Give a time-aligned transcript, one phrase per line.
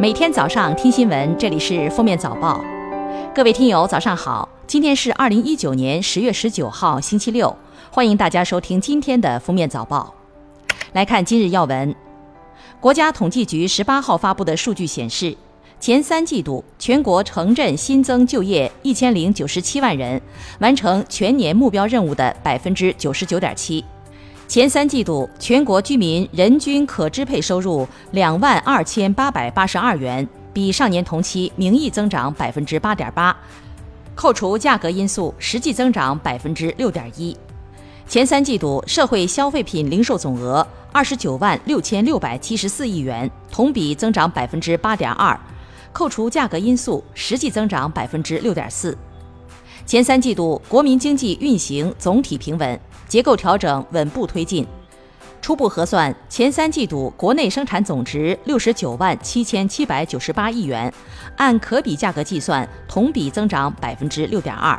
[0.00, 2.64] 每天早上听新闻，这里是《封面早报》。
[3.34, 4.48] 各位听友，早上好！
[4.66, 7.56] 今天是二零一九年十月十九号，星期六。
[7.90, 10.14] 欢迎大家收听今天的《封面早报》。
[10.92, 11.94] 来看今日要闻。
[12.80, 15.36] 国家统计局十八号发布的数据显示，
[15.80, 20.20] 前三季度全国城镇新增就业一千零九十七万人，
[20.60, 23.84] 完成全年目标任务的百分之九十九点七。
[24.48, 33.36] 前三季度全国居民人均可支配收入两万二千八百八十二元，比上年同期名义增长百分之八点八，
[34.14, 37.36] 扣除价格因素，实际增长百分之六点一。
[38.08, 45.38] 前三季度社会消费品零售总额二十九万六千六百七十四亿元，同比增长百分之八点二，
[45.92, 48.96] 扣除价格因素，实际增长百分之六点四。
[49.84, 52.80] 前三季度国民经济运行总体平稳。
[53.08, 54.66] 结构调整稳步推进，
[55.40, 60.92] 初步核算，前三季度国内生产总值六十九万七千七百九十八亿元，
[61.36, 64.78] 按可比价格计算，同比增长百分之六点二。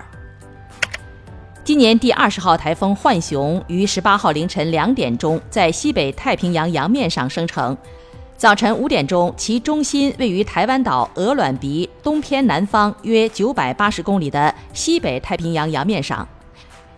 [1.63, 7.77] 今年第二十号台风“浣熊”于十八号凌晨两点钟在西北太平洋洋面上生成，
[8.37, 16.27] 早晨五点钟，其中心位于台湾岛鹅卵鼻东偏南方约九百八十公里的西北太平洋洋面上。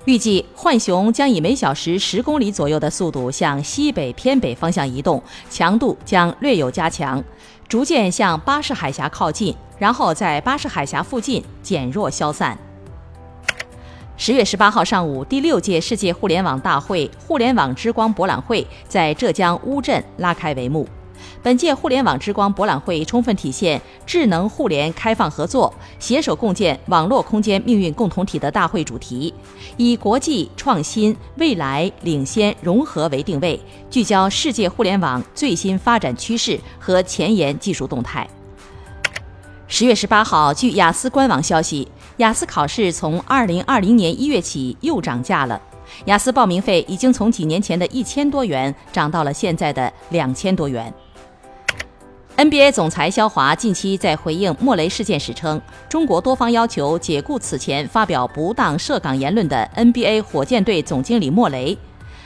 [0.06, 7.24] 预计浣熊将以每小时十公里左右的速度向西北偏北方向移动，强度将略有加强，
[7.68, 12.58] 逐渐向巴士海峡靠近，然后在巴士海峡附近减弱消散。
[14.18, 20.88] 十月十八号上午，第六届世界互联网大会“互联网之光”博览会在浙江乌镇拉开帷幕。
[21.44, 29.34] 本届互联网之光博览会充分体现智能互联开放合作、携手共建网络空间命运共同体的大会主题，
[29.76, 38.28] 以国际创新、未来领先、融合为定位，聚焦世界互联网最新发展趋势和前沿技术动态。
[39.68, 45.60] 十月十八号，据雅思官网消息，雅思考试从二零二零年一月起又涨价了，
[46.06, 50.94] 雅思报名费已经从几年前的一千多元涨到了现在的两千多元。
[52.42, 61.78] NBA 总裁肖华近期在回应莫雷事件时称，中国多方要求解雇此前发表不当涉港言论的 NBA 火箭队总经理莫雷。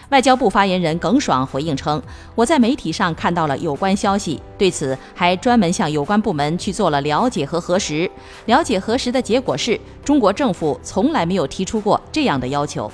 [0.07, 2.01] 外交部发言人耿爽回应称，
[2.33, 8.09] 我在媒体上看到了有关消息，对此还专门向有关部门去做了了解和核实。
[8.45, 12.89] 了解核实的结果是中国政府从来没有提出过这样的要求。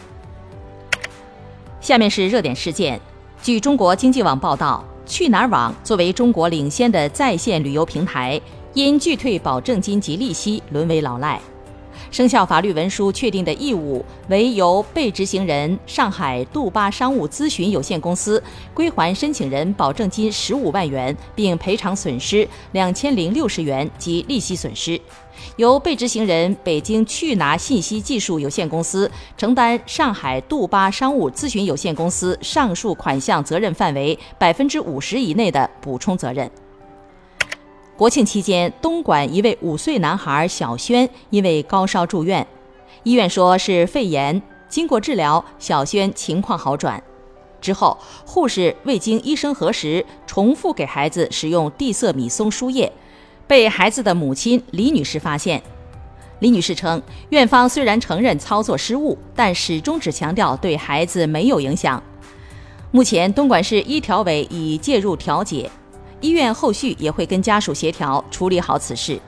[1.80, 3.00] 下面是热点事件，
[3.44, 4.84] 据中国经济网报道。
[5.12, 8.40] 去哪儿网作为中国领先的在线旅游平台，
[8.74, 11.38] 因拒退保证金及利息，沦为老赖。
[12.10, 18.42] 生效法律文书确定的义务为由被执行人上海杜巴商务咨询有限公司
[18.74, 25.00] 归还申请人保证金十五万元，并赔偿损失两千零六十元及利息损失。
[25.56, 36.50] 由被执行人北京去拿信息技术有限公司承担上海杜巴商务咨询有限公司上述款项责任范围百分之五十以内的补充责任。
[37.98, 42.46] 国庆期间，东莞一位五岁男孩小轩因为高烧住院，
[43.04, 47.04] 医院说是肺炎，经过治疗，小轩情况好转。
[47.60, 52.92] 之后，护士未经医生核实，重复给孩子使用地塞米松输液。
[53.46, 55.62] 被孩子的母亲李女士发现，
[56.40, 57.00] 李女士称，
[57.30, 62.02] 院方虽然承认操作失误，但始终只强调对孩子没有影响。
[62.90, 65.70] 目前，东莞市医调委已介入调解，
[66.22, 69.20] 医院后续也会跟家属协调处理好此事。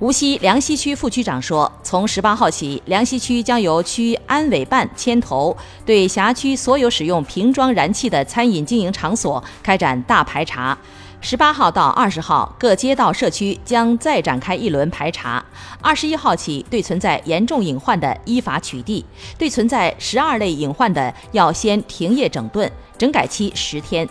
[0.00, 5.56] 无锡梁溪区副区长说，从十八号起，梁溪区将由区安委办牵头，
[5.86, 10.76] 对辖区所有使用瓶装燃气的餐饮经营场所开展大排查。
[11.20, 15.44] 十八号到二十号，各街道社区将再展开一轮排查。
[15.80, 19.04] 二十一号起，对存在严重隐患的依法取缔；
[19.38, 22.68] 对存在十二类隐患的，要先停业整顿，
[22.98, 24.08] 整改期十天。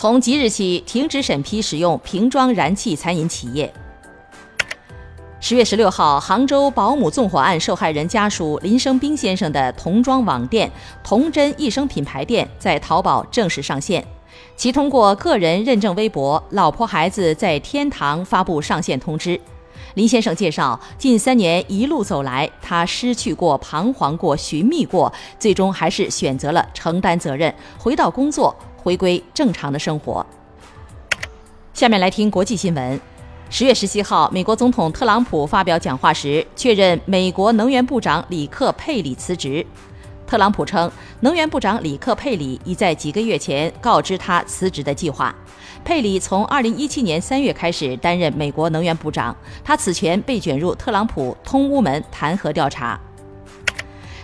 [0.00, 3.70] 从即日起，停止审批使用瓶装燃气餐饮企业。
[5.40, 10.72] 十月十六号，杭州保姆纵火案受害人家属林生斌先生的童装网店
[11.04, 14.02] “童真一生”品牌店在淘宝正式上线。
[14.56, 19.38] 其通过个人认证微博“老婆孩子在天堂”发布上线通知。
[19.94, 30.24] 林先生介绍，近三年一路走来，他失去过、彷徨过、寻觅过，最终还是选择了承担责任，回到工作，回归正常的生活。
[31.74, 33.00] 下面来听国际新闻。
[33.48, 39.66] 十月十七号，美国总统特朗普发表讲话时，确认美国能源部长里克·佩里辞职。
[40.30, 40.88] 特朗普称，
[41.22, 45.34] 能源部长里克·佩里已在几个月前告知他辞职的计划。
[45.84, 52.96] 佩里从2017年3月开始担任美国能源部长，他此前被卷入特朗普通乌门弹劾调查。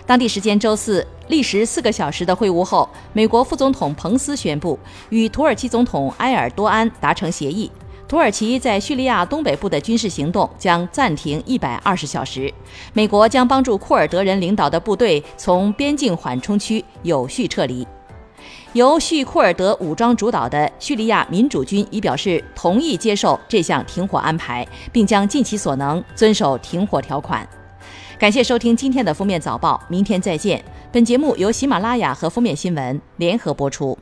[0.05, 7.69] 当地时间周四，历时四个小时的会晤后，美国副总统彭斯宣布与土耳其总统埃尔多安达成协议，
[8.07, 12.51] 土耳其在叙利亚东北部的军事行动将暂停一百二十小时，
[12.93, 17.85] 美国将帮助库尔德人领导的部队从边境缓冲区有序撤离。
[18.71, 27.45] 由叙库尔德武装主导的叙利亚民主军已表示同意接受这项停火安排，并将尽其所能遵守停火条款。
[28.17, 30.63] 感谢收听今天的封面早报，明天再见。
[30.93, 33.97] 本节目由喜马拉雅和封面新闻联合播出。